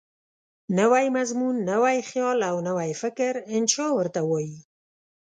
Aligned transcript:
نوی 0.79 1.05
مضمون، 1.17 1.55
نوی 1.69 1.97
خیال 2.09 2.39
او 2.51 2.57
نوی 2.67 2.91
فکر 3.01 3.33
انشأ 3.55 3.87
ورته 3.97 4.21
وايي. 4.29 4.57